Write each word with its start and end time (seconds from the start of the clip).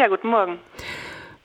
Ja, 0.00 0.08
guten 0.08 0.30
Morgen. 0.30 0.58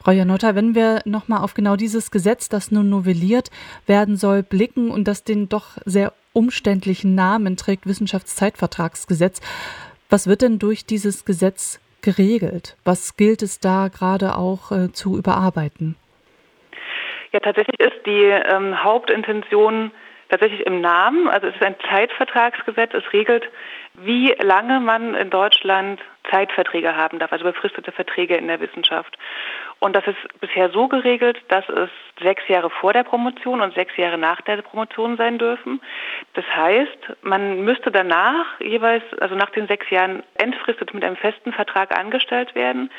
Frau 0.02 0.12
Janotta, 0.12 0.56
wenn 0.56 0.76
wir 0.76 1.02
nochmal 1.04 1.44
auf 1.44 1.56
genau 1.56 1.76
dieses 1.76 2.10
Gesetz, 2.10 2.48
das 2.48 2.72
nun 2.72 2.90
novelliert 2.90 3.52
werden 3.86 4.16
soll, 4.16 4.44
blicken 4.44 4.92
und 4.92 5.10
das 5.10 5.26
den 5.26 5.50
doch 5.50 5.72
sehr 5.84 6.14
umständlichen 6.32 7.16
Namen 7.16 7.58
trägt, 7.58 7.86
Wissenschaftszeitvertragsgesetz, 7.86 9.42
was 10.10 10.28
wird 10.28 10.42
denn 10.42 10.58
durch 10.58 10.86
dieses 10.86 11.26
Gesetz 11.26 11.82
geregelt? 12.02 12.78
Was 12.86 13.18
gilt 13.18 13.42
es 13.42 13.60
da 13.60 13.90
gerade 13.90 14.38
auch 14.38 14.72
äh, 14.72 14.94
zu 14.94 15.18
überarbeiten? 15.18 15.98
Ja, 17.34 17.42
tatsächlich 17.42 17.78
ist 17.82 18.06
die 18.06 18.24
ähm, 18.24 18.82
Hauptintention 18.86 19.92
tatsächlich 20.30 20.66
im 20.66 20.82
Namen. 20.82 21.28
Also 21.28 21.48
es 21.48 21.56
ist 21.56 21.64
ein 21.64 21.76
Zeitvertragsgesetz. 21.90 22.94
Es 22.94 23.14
regelt, 23.14 23.50
wie 23.94 24.34
lange 24.40 24.80
man 24.80 25.16
in 25.16 25.30
Deutschland 25.30 26.02
Zeitverträge 26.30 26.96
haben 26.96 27.20
darf, 27.20 27.32
also 27.32 27.46
befristete 27.46 27.92
Verträge 27.92 28.36
in 28.36 28.48
der 28.48 28.60
Wissenschaft. 28.60 29.18
Und 29.80 29.96
das 29.96 30.06
ist 30.08 30.40
bisher 30.40 30.70
so 30.70 30.88
geregelt, 30.88 31.38
dass 31.50 31.68
es 31.70 31.90
sechs 32.22 32.48
Jahre 32.48 32.70
vor 32.70 32.94
der 32.94 33.04
Promotion 33.04 33.62
und 33.62 33.74
sechs 33.76 33.96
Jahre 33.98 34.18
nach 34.18 34.42
der 34.42 34.62
Promotion 34.62 35.18
sein 35.18 35.38
dürfen. 35.38 35.82
Das 36.34 36.46
heißt, 36.46 37.18
man 37.22 37.64
müsste 37.64 37.92
danach 37.92 38.60
jeweils, 38.60 39.04
also 39.20 39.36
nach 39.36 39.50
den 39.52 39.68
sechs 39.68 39.90
Jahren, 39.90 40.24
entfristet 40.36 40.94
mit 40.94 41.04
einem 41.04 41.18
festen 41.18 41.54
Vertrag 41.54 41.98
angestellt 41.98 42.56
werden. 42.56 42.90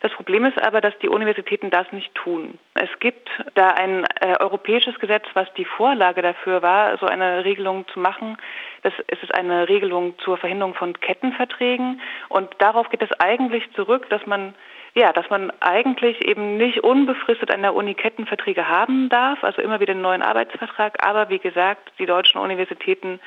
Das 0.00 0.12
Problem 0.12 0.44
ist 0.44 0.60
aber, 0.62 0.80
dass 0.80 0.96
die 0.98 1.08
Universitäten 1.08 1.70
das 1.70 1.90
nicht 1.92 2.14
tun. 2.14 2.58
Es 2.74 2.90
gibt 3.00 3.28
da 3.54 3.70
ein 3.70 4.04
äh, 4.20 4.36
europäisches 4.38 4.98
Gesetz, 4.98 5.24
was 5.34 5.52
die 5.54 5.64
Vorlage 5.64 6.22
dafür 6.22 6.62
war, 6.62 6.98
so 6.98 7.06
eine 7.06 7.44
Regelung 7.44 7.86
zu 7.88 8.00
machen. 8.00 8.36
Das 8.82 8.92
ist 9.08 9.34
eine 9.34 9.68
Regelung 9.68 10.18
zur 10.18 10.36
Verhinderung 10.36 10.74
von 10.74 10.98
Kettenverträgen. 11.00 12.00
Und 12.28 12.50
darauf 12.58 12.90
geht 12.90 13.02
es 13.02 13.12
eigentlich 13.20 13.64
zurück, 13.72 14.08
dass 14.10 14.26
man 14.26 14.54
ja, 14.94 15.12
dass 15.12 15.28
man 15.28 15.52
eigentlich 15.60 16.26
eben 16.26 16.56
nicht 16.56 16.82
unbefristet 16.82 17.50
an 17.50 17.60
der 17.60 17.74
Uni 17.74 17.92
Kettenverträge 17.92 18.66
haben 18.66 19.10
darf, 19.10 19.44
also 19.44 19.60
immer 19.60 19.78
wieder 19.78 19.92
einen 19.92 20.00
neuen 20.00 20.22
Arbeitsvertrag. 20.22 21.06
Aber 21.06 21.28
wie 21.28 21.38
gesagt, 21.38 21.92
die 21.98 22.06
deutschen 22.06 22.40
Universitäten 22.40 23.20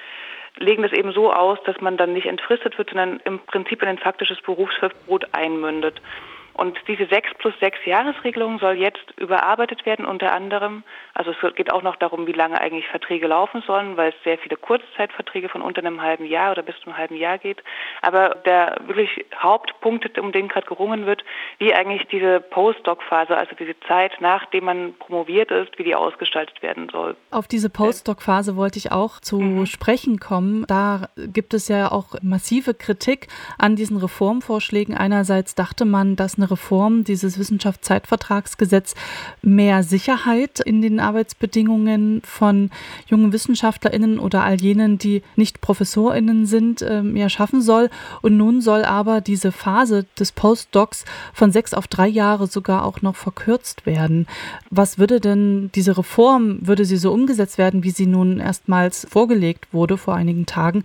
legen 0.58 0.82
das 0.82 0.92
eben 0.94 1.12
so 1.12 1.32
aus, 1.32 1.60
dass 1.66 1.80
man 1.80 1.96
dann 1.96 2.14
nicht 2.14 2.26
entfristet 2.26 2.78
wird, 2.80 2.90
sondern 2.90 3.20
im 3.24 3.38
Prinzip 3.38 3.84
in 3.84 3.88
ein 3.88 4.00
faktisches 4.00 4.42
Berufsverbot 4.42 5.28
einmündet. 5.34 6.02
Und 6.60 6.78
diese 6.90 7.06
sechs 7.06 7.30
plus 7.38 7.54
sechs 7.62 7.78
Jahresregelung 7.86 8.60
soll 8.60 8.74
jetzt 8.74 9.14
überarbeitet 9.16 9.86
werden, 9.86 10.06
unter 10.06 10.34
anderem. 10.34 10.84
Also 11.14 11.32
es 11.32 11.56
geht 11.56 11.72
auch 11.72 11.84
noch 11.84 11.96
darum, 11.96 12.28
wie 12.28 12.34
lange 12.34 12.60
eigentlich 12.60 12.86
Verträge 12.88 13.28
laufen 13.28 13.64
sollen, 13.66 13.96
weil 13.96 14.10
es 14.10 14.24
sehr 14.26 14.38
viele 14.38 14.58
Kurzzeitverträge 14.58 15.48
von 15.48 15.62
unter 15.62 15.80
einem 15.80 16.02
halben 16.02 16.26
Jahr 16.26 16.52
oder 16.52 16.62
bis 16.62 16.76
zu 16.82 16.88
einem 16.88 16.98
halben 16.98 17.16
Jahr 17.16 17.38
geht. 17.38 17.64
Aber 18.02 18.36
der 18.44 18.76
wirklich 18.88 19.26
Hauptpunkt, 19.38 20.18
um 20.20 20.34
den 20.34 20.50
gerade 20.50 20.68
gerungen 20.68 21.06
wird, 21.06 21.24
wie 21.60 21.74
eigentlich 21.74 22.06
diese 22.12 22.42
Postdoc-Phase, 22.42 23.38
also 23.38 23.56
diese 23.58 23.80
Zeit, 23.88 24.12
nachdem 24.20 24.66
man 24.66 24.94
promoviert 24.96 25.52
ist, 25.52 25.80
wie 25.80 25.86
die 25.86 25.96
ausgestaltet 25.96 26.62
werden 26.62 26.90
soll. 26.92 27.16
Auf 27.32 27.48
diese 27.48 27.70
Postdoc-Phase 27.70 28.58
wollte 28.58 28.80
ich 28.80 28.92
auch 28.92 29.22
zu 29.22 29.40
mhm. 29.40 29.66
sprechen 29.66 30.20
kommen. 30.20 30.66
Da 30.68 31.08
gibt 31.16 31.54
es 31.54 31.70
ja 31.70 31.90
auch 31.90 32.16
massive 32.22 32.74
Kritik 32.74 33.28
an 33.58 33.78
diesen 33.78 33.96
Reformvorschlägen. 33.96 34.98
Einerseits 34.98 35.56
dachte 35.56 35.86
man, 35.86 36.18
dass 36.18 36.36
eine 36.36 36.49
Reform 36.52 37.04
dieses 37.04 37.38
Wissenschaftszeitvertragsgesetz 37.40 38.96
mehr 39.42 39.84
Sicherheit 39.84 40.60
in 40.60 40.82
den 40.82 41.00
Arbeitsbedingungen 41.00 42.22
von 42.24 42.70
jungen 43.08 43.34
WissenschaftlerInnen 43.34 44.20
oder 44.20 44.44
all 44.44 44.60
jenen, 44.60 44.98
die 44.98 45.24
nicht 45.36 45.62
ProfessorInnen 45.62 46.46
sind, 46.46 46.82
ähm, 46.82 47.16
ja 47.16 47.30
schaffen 47.30 47.62
soll. 47.62 47.90
Und 48.22 48.38
nun 48.38 48.62
soll 48.62 48.84
aber 48.84 49.22
diese 49.22 49.52
Phase 49.52 50.06
des 50.20 50.32
Postdocs 50.32 51.06
von 51.34 51.52
sechs 51.52 51.74
auf 51.74 51.88
drei 51.88 52.08
Jahre 52.08 52.48
sogar 52.48 52.86
auch 52.86 53.02
noch 53.02 53.16
verkürzt 53.16 53.86
werden. 53.86 54.28
Was 54.70 54.98
würde 54.98 55.20
denn 55.20 55.72
diese 55.76 55.98
Reform, 55.98 56.60
würde 56.62 56.86
sie 56.86 56.98
so 56.98 57.12
umgesetzt 57.12 57.58
werden, 57.58 57.84
wie 57.84 57.92
sie 57.92 58.06
nun 58.06 58.40
erstmals 58.40 59.08
vorgelegt 59.10 59.68
wurde 59.72 59.98
vor 59.98 60.16
einigen 60.16 60.46
Tagen, 60.46 60.84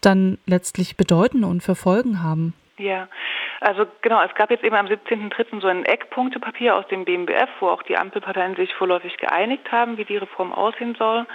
dann 0.00 0.38
letztlich 0.46 0.96
bedeuten 0.96 1.44
und 1.44 1.62
für 1.62 1.74
Folgen 1.74 2.22
haben? 2.22 2.54
Ja, 2.78 3.08
also 3.60 3.86
genau, 4.02 4.22
es 4.22 4.34
gab 4.34 4.50
jetzt 4.50 4.64
eben 4.64 4.76
am 4.76 4.86
17.03. 4.86 5.60
so 5.60 5.68
ein 5.68 5.84
Eckpunktepapier 5.84 6.76
aus 6.76 6.86
dem 6.88 7.04
BMBF, 7.04 7.48
wo 7.60 7.68
auch 7.68 7.82
die 7.82 7.96
Ampelparteien 7.96 8.56
sich 8.56 8.74
vorläufig 8.74 9.16
geeinigt 9.16 9.72
haben, 9.72 9.96
wie 9.96 10.04
die 10.04 10.16
Reform 10.16 10.52
aussehen 10.52 10.94
soll. 10.98 11.26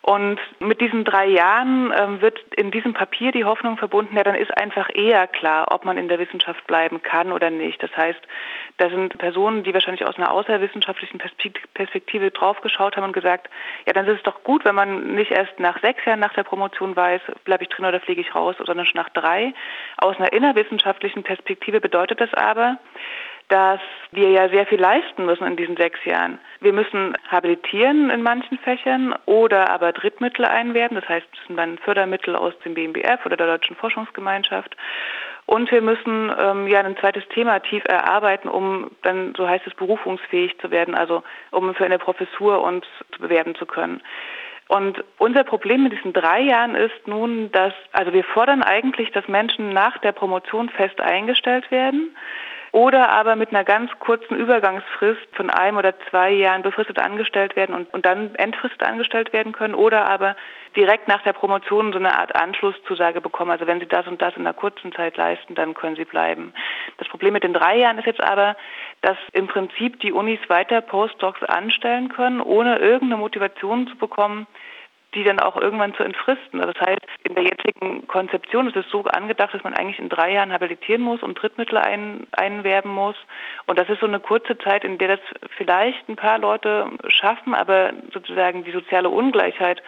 Und 0.00 0.40
mit 0.58 0.80
diesen 0.80 1.04
drei 1.04 1.26
Jahren 1.26 1.92
ähm, 1.96 2.20
wird 2.20 2.40
in 2.56 2.72
diesem 2.72 2.92
Papier 2.92 3.30
die 3.30 3.44
Hoffnung 3.44 3.76
verbunden, 3.76 4.16
ja, 4.16 4.24
dann 4.24 4.34
ist 4.34 4.56
einfach 4.56 4.88
eher 4.92 5.28
klar, 5.28 5.68
ob 5.70 5.84
man 5.84 5.96
in 5.96 6.08
der 6.08 6.18
Wissenschaft 6.18 6.66
bleiben 6.66 7.02
kann 7.02 7.30
oder 7.30 7.50
nicht. 7.50 7.80
Das 7.80 7.96
heißt, 7.96 8.20
da 8.78 8.90
sind 8.90 9.16
Personen, 9.18 9.62
die 9.62 9.72
wahrscheinlich 9.72 10.04
aus 10.04 10.16
einer 10.16 10.32
außerwissenschaftlichen 10.32 11.20
Perspektive 11.74 12.32
draufgeschaut 12.32 12.96
haben 12.96 13.04
und 13.04 13.12
gesagt, 13.12 13.48
ja, 13.86 13.92
dann 13.92 14.06
ist 14.06 14.16
es 14.16 14.22
doch 14.24 14.42
gut, 14.42 14.64
wenn 14.64 14.74
man 14.74 15.14
nicht 15.14 15.30
erst 15.30 15.60
nach 15.60 15.80
sechs 15.80 16.04
Jahren 16.04 16.18
nach 16.18 16.34
der 16.34 16.42
Promotion 16.42 16.96
weiß, 16.96 17.20
bleibe 17.44 17.62
ich 17.62 17.68
drin 17.68 17.84
oder 17.84 18.00
fliege 18.00 18.20
ich 18.20 18.34
raus, 18.34 18.56
sondern 18.58 18.86
schon 18.86 19.00
nach 19.00 19.10
drei. 19.10 19.54
Aus 19.98 20.16
einer 20.16 20.32
innerwissenschaftlichen 20.32 21.22
Perspektive 21.22 21.51
bedeutet 21.54 22.20
das 22.20 22.32
aber, 22.34 22.78
dass 23.48 23.80
wir 24.12 24.30
ja 24.30 24.48
sehr 24.48 24.66
viel 24.66 24.80
leisten 24.80 25.26
müssen 25.26 25.46
in 25.46 25.56
diesen 25.56 25.76
sechs 25.76 26.02
Jahren. 26.06 26.38
Wir 26.60 26.72
müssen 26.72 27.14
habilitieren 27.28 28.08
in 28.08 28.22
manchen 28.22 28.56
Fächern 28.58 29.14
oder 29.26 29.68
aber 29.68 29.92
Drittmittel 29.92 30.46
einwerben, 30.46 30.94
das 30.94 31.06
heißt, 31.08 31.26
es 31.32 31.46
sind 31.46 31.56
dann 31.58 31.76
Fördermittel 31.78 32.34
aus 32.34 32.58
dem 32.60 32.72
BMBF 32.72 33.26
oder 33.26 33.36
der 33.36 33.48
Deutschen 33.48 33.76
Forschungsgemeinschaft. 33.76 34.74
Und 35.44 35.70
wir 35.70 35.82
müssen 35.82 36.32
ähm, 36.38 36.66
ja 36.68 36.80
ein 36.80 36.96
zweites 36.96 37.28
Thema 37.28 37.58
tief 37.60 37.84
erarbeiten, 37.84 38.48
um 38.48 38.90
dann, 39.02 39.34
so 39.36 39.46
heißt 39.46 39.66
es, 39.66 39.74
berufungsfähig 39.74 40.58
zu 40.60 40.70
werden, 40.70 40.94
also 40.94 41.22
um 41.50 41.74
für 41.74 41.84
eine 41.84 41.98
Professur 41.98 42.62
uns 42.62 42.86
bewerben 43.18 43.54
zu 43.56 43.66
können. 43.66 44.00
Und 44.72 45.04
unser 45.18 45.44
Problem 45.44 45.82
mit 45.82 45.92
diesen 45.92 46.14
drei 46.14 46.40
Jahren 46.40 46.74
ist 46.74 47.06
nun, 47.06 47.52
dass, 47.52 47.74
also 47.92 48.14
wir 48.14 48.24
fordern 48.24 48.62
eigentlich, 48.62 49.10
dass 49.10 49.28
Menschen 49.28 49.74
nach 49.74 49.98
der 49.98 50.12
Promotion 50.12 50.70
fest 50.70 50.98
eingestellt 50.98 51.70
werden 51.70 52.16
oder 52.72 53.10
aber 53.10 53.36
mit 53.36 53.50
einer 53.50 53.64
ganz 53.64 53.90
kurzen 53.98 54.34
Übergangsfrist 54.34 55.20
von 55.34 55.50
einem 55.50 55.76
oder 55.76 55.94
zwei 56.08 56.30
Jahren 56.30 56.62
befristet 56.62 56.98
angestellt 56.98 57.54
werden 57.54 57.74
und, 57.74 57.92
und 57.92 58.06
dann 58.06 58.34
entfristet 58.36 58.82
angestellt 58.82 59.34
werden 59.34 59.52
können 59.52 59.74
oder 59.74 60.06
aber 60.08 60.36
direkt 60.74 61.06
nach 61.06 61.22
der 61.22 61.34
Promotion 61.34 61.92
so 61.92 61.98
eine 61.98 62.18
Art 62.18 62.34
Anschlusszusage 62.34 63.20
bekommen. 63.20 63.50
Also 63.50 63.66
wenn 63.66 63.78
Sie 63.78 63.86
das 63.86 64.06
und 64.06 64.22
das 64.22 64.34
in 64.36 64.42
einer 64.42 64.54
kurzen 64.54 64.90
Zeit 64.92 65.18
leisten, 65.18 65.54
dann 65.54 65.74
können 65.74 65.96
Sie 65.96 66.06
bleiben. 66.06 66.54
Das 66.96 67.08
Problem 67.08 67.34
mit 67.34 67.44
den 67.44 67.52
drei 67.52 67.76
Jahren 67.76 67.98
ist 67.98 68.06
jetzt 68.06 68.22
aber, 68.22 68.56
dass 69.02 69.18
im 69.34 69.48
Prinzip 69.48 70.00
die 70.00 70.12
Unis 70.12 70.40
weiter 70.48 70.80
Postdocs 70.80 71.42
anstellen 71.42 72.08
können, 72.08 72.40
ohne 72.40 72.78
irgendeine 72.78 73.20
Motivation 73.20 73.86
zu 73.86 73.96
bekommen, 73.96 74.46
die 75.14 75.24
dann 75.24 75.40
auch 75.40 75.56
irgendwann 75.56 75.94
zu 75.94 76.02
entfristen. 76.02 76.60
Das 76.60 76.80
heißt, 76.80 77.00
in 77.24 77.34
der 77.34 77.44
jetzigen 77.44 78.06
Konzeption 78.06 78.68
ist 78.68 78.76
es 78.76 78.88
so 78.90 79.04
angedacht, 79.04 79.52
dass 79.54 79.62
man 79.62 79.74
eigentlich 79.74 79.98
in 79.98 80.08
drei 80.08 80.32
Jahren 80.32 80.52
habilitieren 80.52 81.02
muss 81.02 81.22
und 81.22 81.40
Drittmittel 81.40 81.78
ein, 81.78 82.26
einwerben 82.32 82.92
muss. 82.92 83.16
Und 83.66 83.78
das 83.78 83.88
ist 83.88 84.00
so 84.00 84.06
eine 84.06 84.20
kurze 84.20 84.56
Zeit, 84.58 84.84
in 84.84 84.98
der 84.98 85.16
das 85.16 85.20
vielleicht 85.56 86.08
ein 86.08 86.16
paar 86.16 86.38
Leute 86.38 86.86
schaffen, 87.08 87.54
aber 87.54 87.92
sozusagen 88.12 88.64
die 88.64 88.72
soziale 88.72 89.10
Ungleichheit 89.10 89.82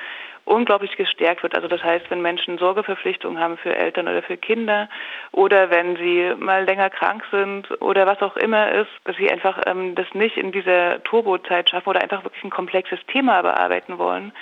unglaublich 0.44 0.96
gestärkt 0.96 1.42
wird. 1.42 1.54
Also 1.56 1.68
das 1.68 1.82
heißt, 1.82 2.10
wenn 2.10 2.20
Menschen 2.20 2.58
Sorgeverpflichtungen 2.58 3.40
haben 3.40 3.56
für 3.56 3.74
Eltern 3.74 4.08
oder 4.08 4.22
für 4.22 4.36
Kinder 4.36 4.88
oder 5.32 5.70
wenn 5.70 5.96
sie 5.96 6.34
mal 6.38 6.64
länger 6.64 6.90
krank 6.90 7.24
sind 7.30 7.70
oder 7.80 8.06
was 8.06 8.20
auch 8.20 8.36
immer 8.36 8.70
ist, 8.72 8.90
dass 9.04 9.16
sie 9.16 9.30
einfach 9.30 9.60
ähm, 9.66 9.94
das 9.94 10.06
nicht 10.12 10.36
in 10.36 10.52
dieser 10.52 11.02
Turbozeit 11.04 11.70
schaffen 11.70 11.88
oder 11.88 12.02
einfach 12.02 12.24
wirklich 12.24 12.44
ein 12.44 12.50
komplexes 12.50 12.98
Thema 13.06 13.42
bearbeiten 13.42 13.98
wollen, 13.98 14.32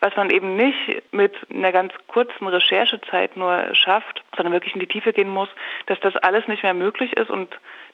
was 0.00 0.16
man 0.16 0.30
eben 0.30 0.56
nicht 0.56 1.02
mit 1.12 1.34
einer 1.50 1.72
ganz 1.72 1.92
kurzen 2.08 2.46
Recherchezeit 2.46 3.36
nur 3.36 3.74
schafft, 3.74 4.22
sondern 4.36 4.52
wirklich 4.52 4.74
in 4.74 4.80
die 4.80 4.86
Tiefe 4.86 5.12
gehen 5.12 5.28
muss, 5.28 5.48
dass 5.86 6.00
das 6.00 6.16
alles 6.16 6.48
nicht 6.48 6.62
mehr 6.62 6.74
möglich 6.74 7.16
ist 7.16 7.30
und 7.30 7.48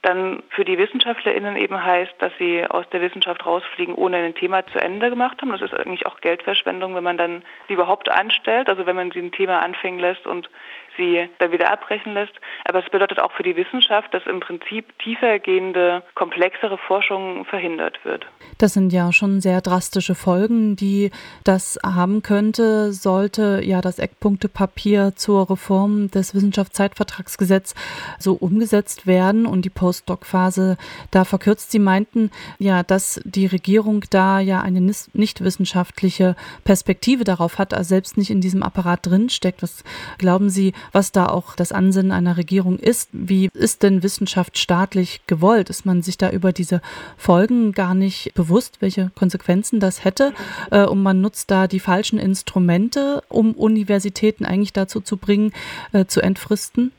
dann 0.07 0.43
für 0.51 0.65
die 0.65 0.79
WissenschaftlerInnen 0.79 1.57
eben 1.57 1.83
heißt, 1.83 2.15
dass 2.19 2.33
sie 2.39 2.65
aus 2.65 2.89
der 2.91 3.01
Wissenschaft 3.01 3.45
rausfliegen, 3.45 3.95
ohne 3.95 4.19
ein 4.19 4.35
Thema 4.35 4.65
zu 4.69 4.79
Ende 4.79 5.11
gemacht 5.11 5.43
haben. 5.43 5.51
Das 5.51 5.63
ist 5.63 5.75
eigentlich 5.75 6.07
auch 6.07 6.21
Geldverschwendung, 6.21 6.95
wenn 6.95 7.03
man 7.03 7.19
dann 7.19 7.43
sie 7.67 7.75
überhaupt 7.75 8.09
anstellt, 8.09 8.69
also 8.69 8.87
wenn 8.87 8.97
man 8.97 9.11
sie 9.11 9.19
ein 9.19 9.33
Thema 9.33 9.61
anfangen 9.61 9.99
lässt 9.99 10.27
und 10.27 10.49
sie 10.97 11.29
dann 11.39 11.53
wieder 11.53 11.73
abbrechen 11.73 12.15
lässt. 12.15 12.33
Aber 12.65 12.85
es 12.85 12.91
bedeutet 12.91 13.21
auch 13.21 13.33
für 13.33 13.43
die 13.43 13.57
Wissenschaft, 13.57 14.13
dass 14.15 14.25
im 14.27 14.41
Prinzip 14.41 14.99
tiefergehende, 15.01 16.03
komplexere 16.15 16.79
Forschung 16.79 17.45
verhindert 17.45 18.03
wird. 18.05 18.27
Das 18.59 18.75
sind 18.75 18.93
ja 18.93 19.13
schon 19.13 19.41
sehr 19.41 19.61
drastische 19.61 20.15
Folgen, 20.15 20.77
die 20.77 21.11
das 21.45 21.79
haben 21.85 22.23
könnte, 22.23 22.93
sollte 22.93 23.61
ja 23.63 23.81
das 23.81 23.99
Eckpunktepapier 23.99 25.13
zur 25.17 25.51
Reform 25.51 26.11
des 26.11 26.35
Wissenschaftszeitvertragsgesetzes 26.35 27.75
so 28.19 28.35
umgesetzt 28.35 29.07
werden 29.07 29.47
und 29.47 29.65
die 29.65 29.71
Postdoc-Phase 29.97 30.77
da 31.11 31.25
verkürzt. 31.25 31.71
Sie 31.71 31.79
meinten 31.79 32.31
ja, 32.59 32.83
dass 32.83 33.21
die 33.25 33.47
Regierung 33.47 34.05
da 34.11 34.41
ja 34.41 34.61
eine 34.61 34.81
nicht 34.81 35.43
wissenschaftliche 35.43 36.37
Perspektive 36.65 37.25
darauf 37.25 37.59
hat, 37.59 37.73
also 37.75 37.89
selbst 37.89 38.17
nicht 38.17 38.31
in 38.31 38.41
diesem 38.41 38.63
Apparat 38.63 39.07
drinsteckt. 39.07 39.63
Was 39.63 39.85
glauben 40.19 40.51
Sie, 40.51 40.73
was 40.93 41.13
da 41.13 41.27
auch 41.27 41.55
das 41.57 41.73
Ansinnen 41.73 42.13
einer 42.13 42.37
Regierung 42.37 42.79
ist. 42.79 43.09
Wie 43.13 43.49
ist 43.55 43.83
denn 43.83 44.03
Wissenschaft 44.03 44.59
staatlich 44.59 45.23
gewollt? 45.27 45.71
Ist 45.71 45.87
man 45.87 46.03
sich 46.03 46.19
da 46.19 46.31
über 46.31 46.53
diese 46.53 46.81
Folgen 47.17 47.73
gar 47.73 47.95
nicht 47.95 48.33
bewusst, 48.35 48.79
welche 48.81 49.11
Konsequenzen 49.15 49.81
das 49.81 50.05
hätte? 50.05 50.33
Äh, 50.71 50.85
und 50.85 51.03
man 51.03 51.21
nutzt 51.21 51.51
da 51.51 51.67
die 51.67 51.81
falschen 51.81 52.19
Instrumente, 52.19 53.23
um 53.29 53.53
Universitäten 53.53 54.45
eigentlich 54.45 54.73
dazu 54.73 55.01
zu 55.01 55.17
bringen, 55.17 55.53
äh, 55.93 56.07
zu 56.07 56.21
entfristen? 56.21 56.93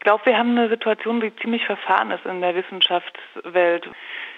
Ich 0.00 0.04
glaube, 0.04 0.24
wir 0.24 0.38
haben 0.38 0.56
eine 0.56 0.70
Situation, 0.70 1.20
die 1.20 1.36
ziemlich 1.36 1.66
verfahren 1.66 2.10
ist 2.10 2.24
in 2.24 2.40
der 2.40 2.54
Wissenschaftswelt. 2.54 3.86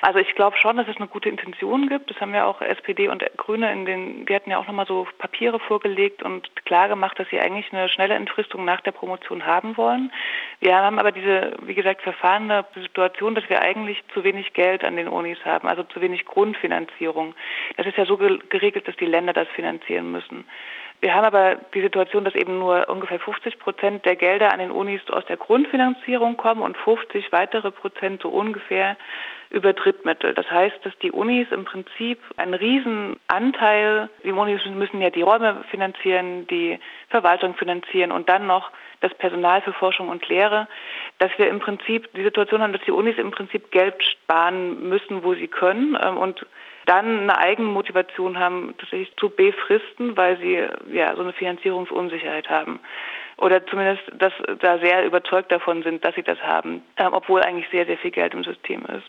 Also 0.01 0.19
ich 0.19 0.35
glaube 0.35 0.57
schon, 0.57 0.77
dass 0.77 0.89
es 0.89 0.97
eine 0.97 1.07
gute 1.07 1.29
Intention 1.29 1.89
gibt. 1.89 2.11
Das 2.11 2.21
haben 2.21 2.35
ja 2.35 2.47
auch 2.47 2.61
SPD 2.61 3.07
und 3.07 3.25
Grüne 3.37 3.71
in 3.73 3.85
den, 3.85 4.27
die 4.27 4.35
hatten 4.35 4.51
ja 4.51 4.59
auch 4.59 4.67
nochmal 4.67 4.89
so 4.89 5.07
Papiere 5.19 5.61
vorgelegt 5.61 6.25
und 6.25 6.51
klar 6.67 6.89
gemacht, 6.89 7.17
dass 7.17 7.29
sie 7.29 7.39
eigentlich 7.39 7.73
eine 7.73 7.89
schnelle 7.89 8.15
Entfristung 8.15 8.65
nach 8.65 8.81
der 8.81 8.91
Promotion 8.91 9.47
haben 9.47 9.77
wollen. 9.77 10.13
Wir 10.59 10.75
haben 10.75 10.99
aber 10.99 11.13
diese, 11.13 11.53
wie 11.63 11.75
gesagt, 11.75 12.03
verfahrene 12.03 12.65
Situation, 12.75 13.37
dass 13.37 13.49
wir 13.49 13.63
eigentlich 13.63 14.03
zu 14.13 14.25
wenig 14.25 14.55
Geld 14.55 14.83
an 14.83 14.97
den 14.97 15.07
Unis 15.07 15.39
haben, 15.45 15.69
also 15.69 15.85
zu 15.85 16.01
wenig 16.01 16.25
Grundfinanzierung. 16.25 17.37
Das 17.77 17.87
ist 17.87 17.97
ja 17.97 18.05
so 18.05 18.17
geregelt, 18.17 18.89
dass 18.89 18.97
die 18.97 19.07
Länder 19.07 19.33
das 19.33 19.47
finanzieren 19.55 20.11
müssen. 20.11 20.45
Wir 21.03 21.15
haben 21.15 21.25
aber 21.25 21.57
die 21.75 21.83
Situation, 21.83 22.25
dass 22.25 22.37
eben 22.37 22.61
nur 22.61 22.89
ungefähr 22.89 23.19
50 23.19 23.59
Prozent 23.59 24.05
der 24.05 24.15
Gelder 24.15 24.53
an 24.53 24.61
den 24.61 24.71
Unis 24.71 25.01
aus 25.11 25.27
der 25.27 25.37
Grundfinanzierung 25.37 26.37
kommen 26.37 26.63
und 26.63 26.77
50 26.77 27.33
weitere 27.33 27.73
Prozent 27.73 28.23
so 28.23 28.29
ungefähr 28.29 28.97
über 29.53 29.73
Drittmittel. 29.75 30.35
Das 30.35 30.51
heißt, 30.51 30.77
dass 30.83 30.97
die 30.99 31.13
Unis 31.13 31.47
im 31.51 31.65
Prinzip 31.65 32.19
einen 32.37 32.55
riesen 32.55 33.17
Anteil, 33.29 34.09
die 34.25 34.33
Unis 34.33 34.65
müssen 34.67 35.01
ja 35.01 35.11
die 35.11 35.23
Räume 35.23 35.63
finanzieren, 35.71 36.47
die 36.47 36.79
Verwaltung 37.11 37.55
finanzieren 37.55 38.13
und 38.13 38.29
dann 38.29 38.47
noch 38.47 38.71
das 39.01 39.13
Personal 39.15 39.61
für 39.61 39.73
Forschung 39.73 40.09
und 40.09 40.27
Lehre, 40.29 40.69
dass 41.19 41.31
wir 41.37 41.49
im 41.49 41.61
Prinzip 41.61 42.09
die 42.15 42.23
Situation 42.23 42.63
haben, 42.63 42.73
dass 42.73 42.83
die 42.83 42.93
Unis 42.93 43.19
im 43.19 43.31
Prinzip 43.31 43.71
Geld 43.71 44.03
sparen 44.03 44.89
müssen, 44.89 45.23
wo 45.23 45.35
sie 45.35 45.49
können 45.49 45.99
ähm, 46.03 46.17
und 46.17 46.47
dann 46.87 47.21
eine 47.21 47.39
eigene 47.39 47.69
Motivation 47.69 48.39
haben, 48.39 48.75
tatsächlich 48.79 49.15
zu 49.17 49.29
befristen, 49.29 50.17
weil 50.17 50.39
sie 50.39 50.67
ja 50.93 51.15
so 51.15 51.23
eine 51.23 51.33
Finanzierungsunsicherheit 51.33 52.49
haben. 52.49 52.81
Oder 53.39 53.67
zumindest 53.67 54.03
dass 54.13 54.33
da 54.61 54.79
sehr 54.79 55.05
überzeugt 55.05 55.51
davon 55.51 55.83
sind, 55.83 56.05
dass 56.05 56.15
sie 56.15 56.23
das 56.23 56.41
haben, 56.43 56.83
äh, 56.97 57.05
obwohl 57.05 57.43
eigentlich 57.43 57.69
sehr, 57.71 57.87
sehr 57.87 57.99
viel 57.99 58.11
Geld 58.11 58.35
im 58.35 58.45
System 58.45 58.85
ist. 58.87 59.09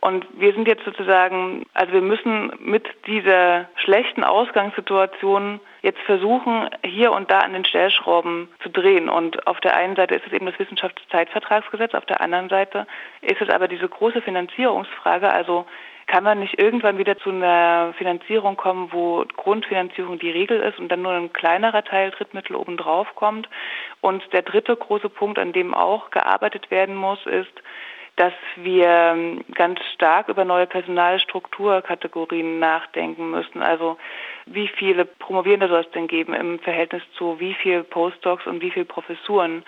Und 0.00 0.26
wir 0.32 0.52
sind 0.54 0.66
jetzt 0.66 0.84
sozusagen, 0.84 1.66
also 1.74 1.92
wir 1.92 2.00
müssen 2.00 2.52
mit 2.58 2.88
dieser 3.06 3.68
schlechten 3.76 4.24
Ausgangssituation 4.24 5.60
jetzt 5.82 6.00
versuchen, 6.00 6.70
hier 6.82 7.12
und 7.12 7.30
da 7.30 7.40
an 7.40 7.52
den 7.52 7.66
Stellschrauben 7.66 8.48
zu 8.62 8.70
drehen. 8.70 9.10
Und 9.10 9.46
auf 9.46 9.60
der 9.60 9.76
einen 9.76 9.96
Seite 9.96 10.14
ist 10.14 10.26
es 10.26 10.32
eben 10.32 10.46
das 10.46 10.58
Wissenschaftszeitvertragsgesetz, 10.58 11.94
auf 11.94 12.06
der 12.06 12.22
anderen 12.22 12.48
Seite 12.48 12.86
ist 13.20 13.42
es 13.42 13.50
aber 13.50 13.68
diese 13.68 13.88
große 13.88 14.22
Finanzierungsfrage, 14.22 15.30
also 15.30 15.66
kann 16.10 16.24
man 16.24 16.40
nicht 16.40 16.58
irgendwann 16.58 16.98
wieder 16.98 17.16
zu 17.18 17.30
einer 17.30 17.94
Finanzierung 17.96 18.56
kommen, 18.56 18.88
wo 18.90 19.24
Grundfinanzierung 19.36 20.18
die 20.18 20.32
Regel 20.32 20.58
ist 20.60 20.80
und 20.80 20.88
dann 20.88 21.02
nur 21.02 21.12
ein 21.12 21.32
kleinerer 21.32 21.84
Teil 21.84 22.10
Drittmittel 22.10 22.56
obendrauf 22.56 23.14
kommt? 23.14 23.48
Und 24.00 24.20
der 24.32 24.42
dritte 24.42 24.74
große 24.74 25.08
Punkt, 25.08 25.38
an 25.38 25.52
dem 25.52 25.72
auch 25.72 26.10
gearbeitet 26.10 26.68
werden 26.72 26.96
muss, 26.96 27.24
ist, 27.26 27.52
dass 28.16 28.32
wir 28.56 29.38
ganz 29.54 29.78
stark 29.94 30.28
über 30.28 30.44
neue 30.44 30.66
Personalstrukturkategorien 30.66 32.58
nachdenken 32.58 33.30
müssen. 33.30 33.62
Also 33.62 33.96
wie 34.46 34.66
viele 34.66 35.04
Promovierende 35.04 35.68
soll 35.68 35.82
es 35.82 35.90
denn 35.92 36.08
geben 36.08 36.34
im 36.34 36.58
Verhältnis 36.58 37.04
zu 37.16 37.38
wie 37.38 37.54
viel 37.54 37.84
Postdocs 37.84 38.48
und 38.48 38.60
wie 38.62 38.72
viel 38.72 38.84
Professuren? 38.84 39.62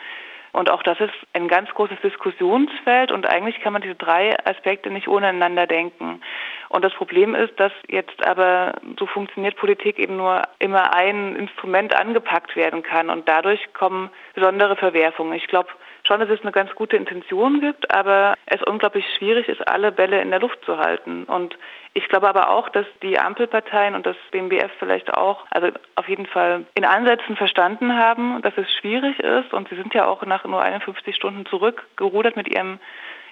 Und 0.52 0.69
auch 0.69 0.82
das 0.82 1.00
ist 1.00 1.14
ein 1.32 1.49
ganz 1.49 1.70
großes 1.70 1.99
Diskussionsfeld 2.02 3.10
und 3.10 3.26
eigentlich 3.26 3.60
kann 3.60 3.72
man 3.72 3.81
diese 3.81 3.94
drei 3.94 4.37
Aspekte 4.44 4.90
nicht 4.90 5.08
ohneinander 5.08 5.66
denken. 5.66 6.20
Und 6.69 6.84
das 6.84 6.93
Problem 6.93 7.34
ist, 7.34 7.58
dass 7.58 7.72
jetzt 7.88 8.26
aber 8.26 8.75
so 8.99 9.06
funktioniert 9.06 9.56
Politik 9.56 9.99
eben 9.99 10.16
nur 10.16 10.43
immer 10.58 10.94
ein 10.94 11.37
Instrument 11.37 11.94
angepackt 11.94 12.54
werden 12.54 12.82
kann 12.82 13.08
und 13.08 13.28
dadurch 13.28 13.72
kommen 13.72 14.10
besondere 14.34 14.76
Verwerfungen. 14.76 15.32
Ich 15.32 15.46
glaube, 15.46 15.70
schon, 16.12 16.20
dass 16.20 16.38
es 16.38 16.42
eine 16.42 16.52
ganz 16.52 16.74
gute 16.74 16.96
Intention 16.96 17.60
gibt, 17.60 17.94
aber 17.94 18.34
es 18.46 18.62
unglaublich 18.62 19.04
schwierig 19.16 19.48
ist, 19.48 19.66
alle 19.66 19.92
Bälle 19.92 20.20
in 20.20 20.30
der 20.30 20.40
Luft 20.40 20.62
zu 20.64 20.76
halten. 20.76 21.24
Und 21.24 21.56
ich 21.94 22.08
glaube 22.08 22.28
aber 22.28 22.50
auch, 22.50 22.68
dass 22.68 22.86
die 23.02 23.18
Ampelparteien 23.18 23.94
und 23.94 24.04
das 24.04 24.16
BMBF 24.30 24.70
vielleicht 24.78 25.12
auch, 25.14 25.46
also 25.50 25.68
auf 25.94 26.08
jeden 26.08 26.26
Fall 26.26 26.66
in 26.74 26.84
Ansätzen 26.84 27.36
verstanden 27.36 27.96
haben, 27.96 28.42
dass 28.42 28.52
es 28.56 28.70
schwierig 28.74 29.18
ist. 29.20 29.52
Und 29.54 29.68
sie 29.68 29.76
sind 29.76 29.94
ja 29.94 30.06
auch 30.06 30.24
nach 30.26 30.44
nur 30.44 30.60
51 30.60 31.16
Stunden 31.16 31.46
zurückgerudert 31.46 32.36
mit 32.36 32.48
ihrem 32.48 32.78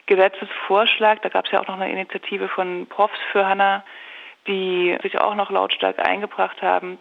Gesetzesvorschlag. 0.07 1.21
Da 1.23 1.29
gab 1.29 1.47
es 1.47 1.53
ja 1.53 1.61
auch 1.61 1.69
noch 1.69 1.79
eine 1.79 1.91
Initiative 1.91 2.49
von 2.49 2.87
Profs 2.87 3.19
für 3.33 3.47
Hanna 3.47 3.85
die 4.47 4.97
sich 5.03 5.21
auch 5.21 5.35
noch 5.35 5.51
lautstark 5.51 5.99
eingebracht 5.99 6.63
haben. 6.63 6.99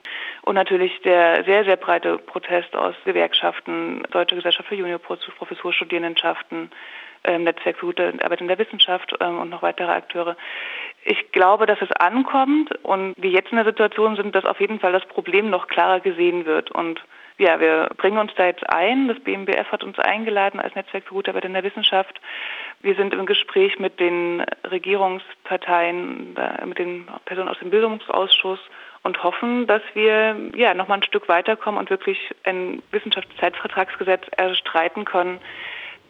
Und 0.49 0.55
natürlich 0.55 0.99
der 1.03 1.43
sehr, 1.43 1.63
sehr 1.63 1.75
breite 1.75 2.17
Protest 2.17 2.75
aus 2.75 2.95
Gewerkschaften, 3.05 4.01
Deutsche 4.09 4.33
Gesellschaft 4.33 4.67
für 4.67 4.73
Juniorprofessurstudierendenschaften, 4.73 6.71
ähm, 7.23 7.43
Netzwerk 7.43 7.77
für 7.77 7.85
gute 7.85 8.15
Arbeit 8.23 8.41
in 8.41 8.47
der 8.47 8.57
Wissenschaft 8.57 9.15
ähm, 9.19 9.37
und 9.37 9.51
noch 9.51 9.61
weitere 9.61 9.91
Akteure. 9.91 10.35
Ich 11.05 11.31
glaube, 11.33 11.67
dass 11.67 11.79
es 11.83 11.91
ankommt 11.91 12.71
und 12.83 13.13
wir 13.17 13.29
jetzt 13.29 13.51
in 13.51 13.57
der 13.57 13.65
Situation 13.65 14.15
sind, 14.15 14.33
dass 14.33 14.43
auf 14.43 14.59
jeden 14.59 14.79
Fall 14.79 14.91
das 14.91 15.05
Problem 15.05 15.51
noch 15.51 15.67
klarer 15.67 15.99
gesehen 15.99 16.47
wird. 16.47 16.71
Und 16.71 16.99
ja, 17.37 17.59
wir 17.59 17.91
bringen 17.97 18.17
uns 18.17 18.33
da 18.33 18.47
jetzt 18.47 18.67
ein. 18.67 19.07
Das 19.07 19.19
BMBF 19.19 19.71
hat 19.71 19.83
uns 19.83 19.99
eingeladen 19.99 20.59
als 20.59 20.73
Netzwerk 20.73 21.03
für 21.03 21.13
gute 21.13 21.29
Arbeit 21.29 21.45
in 21.45 21.53
der 21.53 21.63
Wissenschaft. 21.63 22.19
Wir 22.81 22.95
sind 22.95 23.13
im 23.13 23.27
Gespräch 23.27 23.77
mit 23.77 23.99
den 23.99 24.43
Regierungsparteien, 24.63 26.35
mit 26.65 26.79
den 26.79 27.07
Personen 27.25 27.49
aus 27.49 27.59
dem 27.59 27.69
Bildungsausschuss 27.69 28.59
und 29.03 29.23
hoffen, 29.23 29.67
dass 29.67 29.81
wir 29.93 30.35
ja 30.55 30.73
nochmal 30.73 30.99
ein 30.99 31.03
Stück 31.03 31.29
weiterkommen 31.29 31.79
und 31.79 31.89
wirklich 31.89 32.17
ein 32.43 32.81
Wissenschaftszeitvertragsgesetz 32.91 34.23
erstreiten 34.35 35.05
können, 35.05 35.39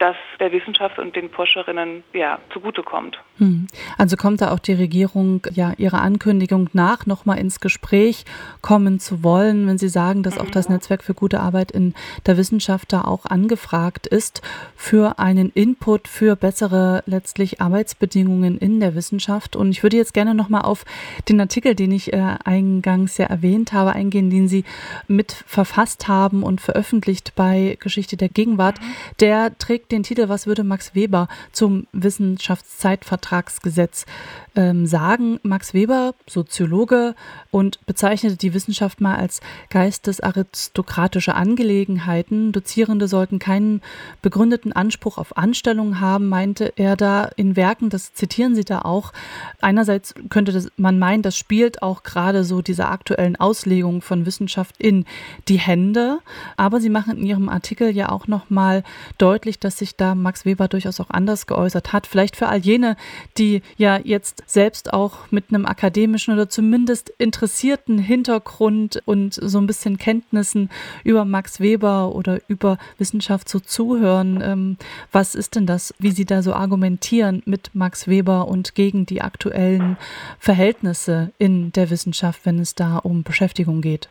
das 0.00 0.16
der 0.40 0.50
Wissenschaft 0.50 0.98
und 0.98 1.14
den 1.14 1.28
Forscherinnen 1.28 2.02
ja 2.14 2.38
zugutekommt. 2.52 3.18
Hm. 3.36 3.66
Also 3.98 4.16
kommt 4.16 4.40
da 4.40 4.50
auch 4.50 4.58
die 4.58 4.72
Regierung 4.72 5.42
ja 5.52 5.74
ihrer 5.76 6.00
Ankündigung 6.00 6.70
nach, 6.72 7.04
nochmal 7.04 7.38
ins 7.38 7.60
Gespräch 7.60 8.24
kommen 8.62 8.98
zu 8.98 9.22
wollen, 9.22 9.66
wenn 9.66 9.76
Sie 9.76 9.90
sagen, 9.90 10.22
dass 10.22 10.38
auch 10.38 10.50
das 10.50 10.68
mhm. 10.68 10.76
Netzwerk 10.76 11.04
für 11.04 11.12
gute 11.12 11.40
Arbeit 11.40 11.70
in 11.70 11.94
der 12.26 12.38
Wissenschaft 12.38 12.92
da 12.92 13.02
auch 13.02 13.26
angefragt 13.26 14.06
ist 14.06 14.40
für 14.74 15.18
einen 15.18 15.50
Input 15.50 16.08
für 16.08 16.34
bessere 16.34 17.02
letztlich 17.04 17.60
Arbeitsbedingungen 17.60 18.56
in 18.56 18.80
der 18.80 18.94
Wissenschaft. 18.94 19.54
Und 19.54 19.70
ich 19.70 19.82
würde 19.82 19.98
jetzt 19.98 20.14
gerne 20.14 20.34
nochmal 20.34 20.62
auf 20.62 20.84
den 21.28 21.40
Artikel, 21.40 21.74
den 21.74 21.92
ich 21.92 22.14
äh, 22.14 22.36
eingangs 22.44 23.18
ja 23.18 23.26
erwähnt 23.26 23.74
habe, 23.74 23.92
eingehen, 23.92 24.30
den 24.30 24.48
Sie 24.48 24.64
mit 25.08 25.32
verfasst 25.46 26.08
haben 26.08 26.42
und 26.42 26.62
veröffentlicht 26.62 27.34
bei 27.36 27.76
Geschichte 27.80 28.16
der 28.16 28.30
Gegenwart. 28.30 28.80
Mhm. 28.80 28.94
Der 29.20 29.58
trägt 29.58 29.89
den 29.92 30.02
Titel 30.02 30.28
Was 30.28 30.46
würde 30.46 30.64
Max 30.64 30.94
Weber 30.94 31.28
zum 31.52 31.86
Wissenschaftszeitvertragsgesetz 31.92 34.06
ähm, 34.54 34.86
sagen? 34.86 35.40
Max 35.42 35.74
Weber, 35.74 36.14
Soziologe 36.28 37.14
und 37.50 37.84
bezeichnete 37.86 38.36
die 38.36 38.54
Wissenschaft 38.54 39.00
mal 39.00 39.16
als 39.16 39.40
geistesaristokratische 39.70 41.34
Angelegenheiten. 41.34 42.52
Dozierende 42.52 43.08
sollten 43.08 43.38
keinen 43.38 43.80
begründeten 44.22 44.72
Anspruch 44.72 45.18
auf 45.18 45.36
Anstellung 45.36 46.00
haben, 46.00 46.28
meinte 46.28 46.72
er 46.76 46.96
da 46.96 47.30
in 47.36 47.56
Werken, 47.56 47.90
das 47.90 48.14
zitieren 48.14 48.54
Sie 48.54 48.64
da 48.64 48.82
auch. 48.82 49.12
Einerseits 49.60 50.14
könnte 50.28 50.52
das, 50.52 50.68
man 50.76 50.98
meinen, 50.98 51.22
das 51.22 51.36
spielt 51.36 51.82
auch 51.82 52.02
gerade 52.02 52.44
so 52.44 52.62
dieser 52.62 52.90
aktuellen 52.90 53.36
Auslegung 53.36 54.02
von 54.02 54.26
Wissenschaft 54.26 54.76
in 54.78 55.04
die 55.48 55.58
Hände. 55.58 56.18
Aber 56.56 56.80
Sie 56.80 56.90
machen 56.90 57.18
in 57.18 57.26
Ihrem 57.26 57.48
Artikel 57.48 57.90
ja 57.90 58.10
auch 58.10 58.26
nochmal 58.26 58.84
deutlich, 59.18 59.58
dass 59.58 59.79
sich 59.80 59.96
da 59.96 60.14
Max 60.14 60.46
Weber 60.46 60.68
durchaus 60.68 61.00
auch 61.00 61.10
anders 61.10 61.48
geäußert 61.48 61.92
hat. 61.92 62.06
Vielleicht 62.06 62.36
für 62.36 62.46
all 62.46 62.58
jene, 62.58 62.96
die 63.36 63.62
ja 63.76 63.98
jetzt 64.02 64.48
selbst 64.48 64.92
auch 64.92 65.30
mit 65.30 65.46
einem 65.48 65.66
akademischen 65.66 66.32
oder 66.32 66.48
zumindest 66.48 67.10
interessierten 67.18 67.98
Hintergrund 67.98 69.02
und 69.04 69.34
so 69.34 69.58
ein 69.58 69.66
bisschen 69.66 69.98
Kenntnissen 69.98 70.70
über 71.02 71.24
Max 71.24 71.60
Weber 71.60 72.14
oder 72.14 72.38
über 72.46 72.78
Wissenschaft 72.98 73.48
so 73.48 73.58
zuhören. 73.58 74.40
Ähm, 74.44 74.76
was 75.10 75.34
ist 75.34 75.56
denn 75.56 75.66
das, 75.66 75.92
wie 75.98 76.12
Sie 76.12 76.24
da 76.24 76.42
so 76.42 76.54
argumentieren 76.54 77.42
mit 77.46 77.74
Max 77.74 78.06
Weber 78.06 78.46
und 78.46 78.76
gegen 78.76 79.06
die 79.06 79.22
aktuellen 79.22 79.96
Verhältnisse 80.38 81.32
in 81.38 81.72
der 81.72 81.90
Wissenschaft, 81.90 82.46
wenn 82.46 82.60
es 82.60 82.74
da 82.76 82.98
um 82.98 83.24
Beschäftigung 83.24 83.80
geht? 83.80 84.08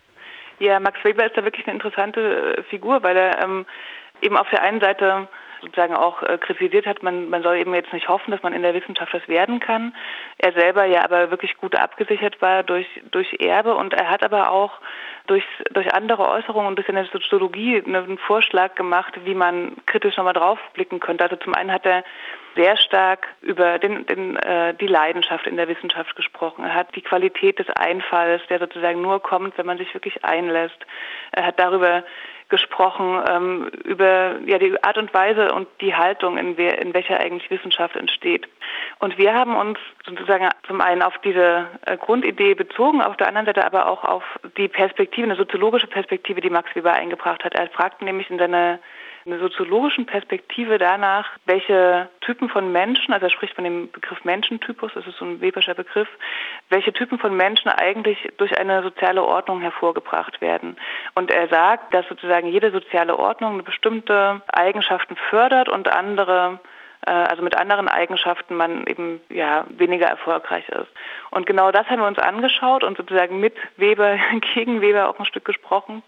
Ja, 0.60 0.80
Max 0.80 1.02
Weber 1.04 1.26
ist 1.26 1.38
da 1.38 1.44
wirklich 1.44 1.66
eine 1.68 1.76
interessante 1.76 2.58
äh, 2.58 2.64
Figur, 2.64 3.02
weil 3.02 3.16
er 3.16 3.42
ähm, 3.42 3.66
eben 4.22 4.38
auf 4.38 4.50
der 4.50 4.62
einen 4.62 4.82
Seite 4.82 5.28
sozusagen 5.62 5.96
auch 5.96 6.24
äh, 6.24 6.38
kritisiert 6.38 6.86
hat, 6.86 7.04
man, 7.04 7.30
man 7.30 7.44
soll 7.44 7.58
eben 7.58 7.74
jetzt 7.74 7.94
nicht 7.94 8.08
hoffen, 8.08 8.32
dass 8.32 8.44
man 8.44 8.54
in 8.54 8.62
der 8.62 8.74
Wissenschaft 8.74 9.14
das 9.14 9.28
werden 9.28 9.60
kann. 9.60 9.96
Er 10.38 10.54
selber 10.54 10.86
ja 10.86 11.04
aber 11.04 11.32
wirklich 11.32 11.58
gut 11.58 11.76
abgesichert 11.76 12.42
war 12.42 12.64
durch, 12.64 12.88
durch 13.12 13.38
Erbe 13.40 13.76
und 13.76 13.94
er 13.94 14.10
hat 14.10 14.24
aber 14.24 14.52
auch 14.52 14.80
durch, 15.30 15.46
durch 15.72 15.94
andere 15.94 16.28
Äußerungen 16.28 16.68
und 16.68 16.76
durch 16.76 16.88
seine 16.88 17.06
Soziologie 17.06 17.84
einen 17.86 18.18
Vorschlag 18.18 18.76
gemacht, 18.76 19.14
wie 19.26 19.36
man 19.36 19.76
kritisch 19.86 20.18
nochmal 20.18 20.34
draufblicken 20.34 21.00
könnte. 21.00 21.24
Also 21.24 21.36
zum 21.38 21.54
einen 21.54 21.72
hat 21.72 21.86
er 21.86 22.04
sehr 22.56 22.78
stark 22.78 23.28
über 23.42 23.78
den, 23.78 24.06
den, 24.08 24.36
äh, 24.38 24.74
die 24.74 24.88
Leidenschaft 24.88 25.46
in 25.46 25.56
der 25.56 25.68
Wissenschaft 25.68 26.16
gesprochen. 26.16 26.66
Er 26.66 26.74
hat 26.74 26.96
die 26.96 27.02
Qualität 27.02 27.60
des 27.60 27.70
Einfalls, 27.70 28.42
der 28.50 28.60
sozusagen 28.60 29.02
nur 29.02 29.22
kommt, 29.22 29.58
wenn 29.58 29.68
man 29.68 29.78
sich 29.78 29.94
wirklich 29.94 30.26
einlässt. 30.26 30.78
Er 31.32 31.46
hat 31.46 31.60
darüber 31.60 32.04
gesprochen, 32.50 33.22
ähm, 33.30 33.72
über 33.86 34.40
ja, 34.46 34.58
die 34.58 34.84
Art 34.84 34.98
und 34.98 35.14
Weise 35.14 35.54
und 35.54 35.68
die 35.82 35.96
Haltung, 35.96 36.38
in, 36.38 36.58
we 36.58 36.68
in 36.68 36.94
welcher 36.94 37.20
eigentlich 37.20 37.50
Wissenschaft 37.52 37.96
entsteht. 37.96 38.48
Und 38.98 39.18
wir 39.18 39.34
haben 39.34 39.56
uns 39.56 39.78
sozusagen 40.06 40.50
zum 40.68 40.82
einen 40.82 41.04
auf 41.04 41.18
diese 41.20 41.68
äh, 41.86 41.96
Grundidee 41.98 42.56
bezogen, 42.56 43.02
auf 43.02 43.18
der 43.18 43.28
anderen 43.28 43.46
Seite 43.46 43.66
aber 43.66 43.88
auch 43.88 44.04
auf 44.04 44.24
die 44.58 44.68
Perspektive, 44.68 45.19
eine 45.24 45.36
soziologische 45.36 45.88
Perspektive, 45.88 46.42
die 46.42 46.50
Max 46.50 46.76
Weber 46.76 46.94
eingebracht 46.94 47.44
hat. 47.44 47.56
Er 47.56 47.68
fragte 47.70 48.06
nämlich 48.06 48.30
in 48.30 48.38
seiner 48.38 48.80
eine 49.26 49.40
soziologischen 49.40 50.06
Perspektive 50.06 50.78
danach, 50.78 51.30
welche 51.46 52.10
Typen 52.22 52.50
von 52.50 52.72
Menschen, 52.72 53.14
also 53.14 53.26
er 53.26 53.32
spricht 53.32 53.54
von 53.54 53.64
dem 53.64 53.92
Begriff 53.92 54.24
Menschentypus, 54.24 54.92
das 54.96 55.06
ist 55.06 55.18
so 55.18 55.26
ein 55.26 55.42
Weberscher 55.42 55.74
Begriff, 55.74 56.08
welche 56.70 56.94
Typen 56.94 57.20
von 57.20 57.36
Menschen 57.36 57.70
eigentlich 57.70 58.18
durch 58.38 58.58
eine 58.58 58.82
soziale 58.82 59.24
Ordnung 59.24 59.62
hervorgebracht 59.62 60.42
werden. 60.42 60.78
Und 61.16 61.32
er 61.32 61.48
sagt, 61.48 61.94
dass 61.94 62.08
sozusagen 62.08 62.48
jede 62.48 62.72
soziale 62.72 63.18
Ordnung 63.18 63.64
bestimmte 63.64 64.42
Eigenschaften 64.48 65.16
fördert 65.30 65.70
und 65.70 65.90
andere 65.90 66.60
also 67.06 67.42
mit 67.42 67.56
anderen 67.58 67.88
Eigenschaften 67.88 68.56
man 68.56 68.86
eben 68.88 69.22
ja 69.30 69.66
weniger 69.70 70.08
erfolgreich 70.08 70.68
ist. 70.70 70.90
Und 71.32 71.46
genau 71.46 71.72
das 71.72 71.88
haben 71.88 72.02
wir 72.02 72.08
uns 72.08 72.20
angeschaut 72.20 72.84
und 72.84 72.98
sozusagen 72.98 73.40
mit 73.40 73.56
Weber 73.78 74.18
gegen 74.54 74.82
Weber 74.82 75.10
auch 75.10 75.20
ein 75.20 75.26
Stück 75.26 75.46
gesprochen 75.46 76.04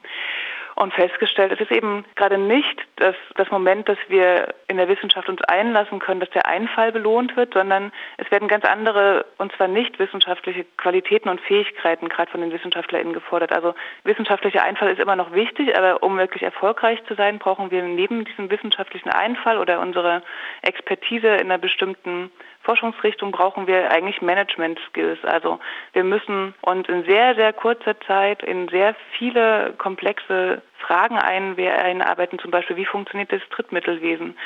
und 0.75 0.93
festgestellt, 0.93 1.51
es 1.51 1.60
ist 1.60 1.71
eben 1.71 2.05
gerade 2.15 2.38
nicht 2.38 2.88
das, 3.01 3.15
das 3.36 3.50
Moment, 3.50 3.89
dass 3.89 3.98
wir 4.08 4.53
in 4.67 4.77
der 4.77 4.88
Wissenschaft 4.88 5.27
uns 5.27 5.41
einlassen 5.41 6.00
können, 6.00 6.20
dass 6.20 6.29
der 6.29 6.46
Einfall 6.46 6.91
belohnt 6.91 7.36
wird, 7.36 7.53
sondern 7.53 7.91
es 8.17 8.29
werden 8.31 8.48
ganz 8.48 8.63
andere, 8.65 9.25
und 9.38 9.51
zwar 9.53 9.67
nicht 9.67 10.00
wissenschaftliche 10.00 10.65
Qualitäten 10.77 11.29
und 11.29 11.41
Fähigkeiten 11.41 12.10
gerade 12.10 12.31
von 12.31 12.41
den 12.41 12.51
WissenschaftlerInnen 12.51 13.13
gefordert. 13.13 13.51
Also 13.51 13.74
wissenschaftlicher 14.03 14.63
Einfall 14.63 14.91
ist 14.91 15.01
immer 15.01 15.15
noch 15.15 15.34
wichtig, 15.34 15.75
aber 15.75 16.03
um 16.03 16.17
wirklich 16.17 16.43
erfolgreich 16.43 17.03
zu 17.05 17.15
sein, 17.15 17.39
brauchen 17.39 17.72
wir 17.72 17.81
neben 17.81 18.24
diesem 18.25 18.50
wissenschaftlichen 18.50 19.10
Einfall 19.10 19.58
oder 19.58 19.79
unsere 19.79 20.22
Expertise 20.62 21.27
in 21.27 21.51
einer 21.51 21.58
bestimmten 21.58 22.31
Forschungsrichtung 22.63 23.31
brauchen 23.31 23.67
wir 23.67 23.89
eigentlich 23.91 24.22
Management-Skills. 24.22 25.25
Also 25.25 25.60
wir 25.93 26.03
müssen 26.03 26.53
uns 26.62 26.88
in 26.88 27.03
sehr, 27.05 27.36
sehr 27.36 27.53
kurzer 27.53 28.00
Zeit 28.01 28.43
in 28.43 28.67
sehr 28.70 28.96
viele 29.17 29.74
komplexe 29.77 30.62
Fragen 30.82 31.18
einarbeiten, 31.18 32.40
zum 32.40 32.52
Beispiel, 32.52 32.76
wie 32.76 32.86
funktioniert 32.86 33.32
das 33.32 33.42
Drittmittelwesen? 33.50 34.38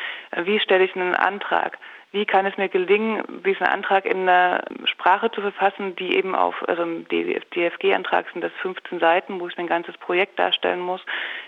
Wie 0.44 0.60
stelle 0.60 0.84
ich 0.84 0.96
einen 0.96 1.16
Antrag? 1.16 1.78
wie 2.16 2.26
kann 2.26 2.46
es 2.46 2.56
mir 2.56 2.70
gelingen, 2.70 3.24
diesen 3.46 3.68
Antrag 3.68 4.06
in 4.06 4.22
einer 4.22 4.64
Sprache 4.86 5.30
zu 5.32 5.42
verfassen, 5.42 5.98
die 5.98 6.16
eben 6.16 6.34
auf, 6.34 6.56
also 6.66 6.86
DFG-Antrag 6.86 8.28
sind 8.32 8.42
das 8.42 8.54
15 8.62 9.00
Seiten, 9.00 9.42
wo 9.42 9.50
ich 9.50 9.58
mein 9.58 9.68
ganzes 9.68 9.98
Projekt 9.98 10.40
darstellen 10.40 10.80
muss. 10.80 11.02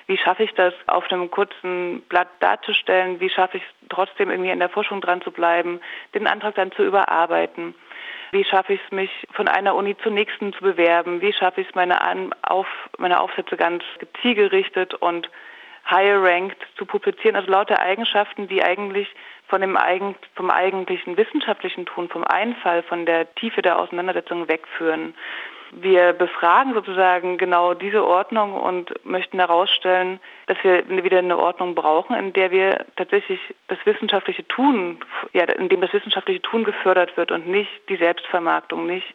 Wie 0.08 0.18
schaffe 0.18 0.44
ich 0.44 0.54
das, 0.56 0.74
auf 0.88 1.10
einem 1.10 1.32
kurzen 1.32 2.02
Blatt 2.10 2.28
darzustellen? 2.42 3.22
Wie 3.22 3.30
schaffe 3.30 3.58
ich 3.58 3.64
es 3.64 3.88
trotzdem 3.88 4.30
irgendwie 4.30 4.52
in 4.52 4.60
der 4.60 4.68
Forschung 4.68 5.00
dran 5.00 5.22
zu 5.22 5.32
bleiben, 5.32 5.80
den 6.14 6.28
Antrag 6.28 6.56
dann 6.56 6.74
zu 6.74 6.84
überarbeiten? 6.84 7.74
Wie 8.32 8.44
schaffe 8.44 8.74
ich 8.74 8.82
es, 8.84 8.92
mich 8.92 9.12
von 9.32 9.48
einer 9.48 9.76
Uni 9.76 9.96
zur 9.98 10.12
nächsten 10.12 10.54
zu 10.54 10.62
bewerben? 10.62 11.22
Wie 11.22 11.34
schaffe 11.34 11.62
ich 11.62 11.68
es, 11.70 11.76
meine, 11.76 12.02
An 12.02 12.34
auf, 12.42 12.68
meine 12.98 13.20
Aufsätze 13.20 13.58
ganz 13.58 13.84
zielgerichtet 14.22 14.94
und 14.94 15.30
higher 15.90 16.22
ranked 16.22 16.58
zu 16.78 16.86
publizieren? 16.86 17.36
Also 17.36 17.52
lauter 17.52 17.80
Eigenschaften, 17.80 18.48
die 18.48 18.64
eigentlich 18.64 19.08
von 19.48 19.62
dem 19.62 19.78
eigen, 19.78 20.16
vom 20.36 20.50
eigentlichen 20.50 21.18
wissenschaftlichen 21.18 21.86
Tun, 21.86 22.10
vom 22.10 22.24
Einfall, 22.24 22.84
von 22.84 23.06
der 23.06 23.34
Tiefe 23.36 23.62
der 23.62 23.80
Auseinandersetzung 23.80 24.48
wegführen. 24.48 25.16
Wir 25.72 26.14
befragen 26.14 26.74
sozusagen 26.74 27.38
genau 27.38 27.74
diese 27.74 28.06
Ordnung 28.06 28.54
und 28.54 28.94
möchten 29.06 29.40
herausstellen, 29.40 30.20
dass 30.46 30.58
wir 30.64 30.88
wieder 31.04 31.20
eine 31.20 31.38
Ordnung 31.38 31.76
brauchen, 31.76 32.16
in 32.16 32.32
der 32.32 32.52
wir 32.52 32.86
tatsächlich 32.96 33.40
das 33.68 33.78
wissenschaftliche 33.84 34.48
Tun, 34.48 35.00
ja, 35.34 35.44
in 35.44 35.68
dem 35.68 35.82
das 35.82 35.92
wissenschaftliche 35.92 36.42
Tun 36.42 36.64
gefördert 36.64 37.18
wird 37.18 37.32
und 37.32 37.48
nicht 37.48 37.70
die 37.90 37.98
Selbstvermarktung, 37.98 38.86
nicht 38.86 39.14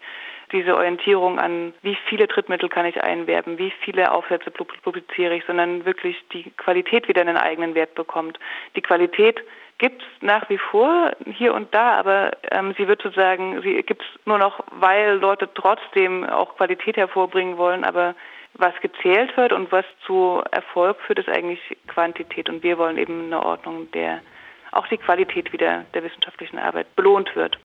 diese 0.53 0.77
Orientierung 0.77 1.39
an, 1.39 1.75
wie 1.83 1.97
viele 2.09 2.27
Drittmittel 2.27 2.69
kann 2.69 2.87
ich 2.87 3.03
einwerben, 3.03 3.59
wie 3.59 3.73
viele 3.81 4.13
Aufsätze 4.13 4.51
publiziere 4.51 5.35
ich, 5.35 5.45
sondern 5.47 5.85
wirklich 5.85 6.17
die 6.33 6.51
Qualität 6.57 7.09
wieder 7.09 7.23
einen 7.23 7.37
eigenen 7.37 7.75
Wert 7.75 7.95
bekommt. 7.95 8.39
Die 8.77 8.83
Qualität 8.83 9.43
gibt 9.79 10.03
es 10.03 10.09
nach 10.21 10.49
wie 10.49 10.59
vor 10.59 11.11
hier 11.25 11.55
und 11.55 11.75
da, 11.75 11.99
aber 11.99 12.33
ähm, 12.51 12.75
sie 12.79 12.87
wird 12.87 13.03
sozusagen, 13.03 13.63
sie 13.63 13.83
gibt 13.83 14.03
es 14.03 14.27
nur 14.27 14.39
noch, 14.39 14.61
weil 14.71 15.19
Leute 15.19 15.49
trotzdem 15.55 16.25
auch 16.25 16.57
Qualität 16.57 16.97
hervorbringen 16.97 17.57
wollen, 17.57 17.85
aber 17.85 18.15
was 18.55 18.75
gezählt 18.81 19.37
wird 19.37 19.53
und 19.53 19.73
was 19.73 19.85
zu 20.07 20.43
Erfolg 20.51 21.01
führt, 21.01 21.19
ist 21.19 21.29
eigentlich 21.29 21.61
Quantität. 21.89 22.49
Und 22.49 22.63
wir 22.63 22.79
wollen 22.79 22.99
eben 22.99 23.27
eine 23.27 23.45
Ordnung, 23.45 23.91
der 23.93 24.21
auch 24.73 24.87
die 24.89 24.99
Qualität 24.99 25.53
wieder 25.53 25.85
der 25.95 26.05
wissenschaftlichen 26.05 26.59
Arbeit 26.59 26.95
belohnt 26.95 27.35
wird. 27.35 27.59